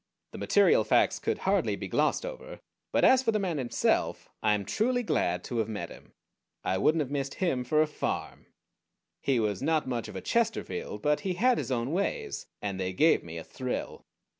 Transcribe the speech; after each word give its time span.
The 0.31 0.39
material 0.39 0.83
facts 0.83 1.19
could 1.19 1.37
hardly 1.45 1.75
be 1.75 1.87
glossed 1.87 2.25
over; 2.25 2.59
but 2.91 3.05
as 3.05 3.21
for 3.21 3.31
the 3.31 3.37
man 3.37 3.59
himself 3.59 4.29
I 4.41 4.55
am 4.55 4.65
truly 4.65 5.03
glad 5.03 5.43
to 5.43 5.59
have 5.59 5.69
met 5.69 5.89
him. 5.91 6.13
I 6.63 6.79
wouldn't 6.79 7.01
have 7.01 7.11
missed 7.11 7.35
him 7.35 7.63
for 7.63 7.83
a 7.83 7.87
farm. 7.87 8.47
He 9.21 9.39
was 9.39 9.61
not 9.61 9.87
much 9.87 10.07
of 10.07 10.15
a 10.15 10.21
Chesterfield; 10.21 11.03
but 11.03 11.19
he 11.19 11.33
had 11.33 11.59
his 11.59 11.71
own 11.71 11.91
ways, 11.91 12.47
and 12.63 12.79
they 12.79 12.93
gave 12.93 13.23
me 13.23 13.37
a 13.37 13.43
thrill. 13.43 14.07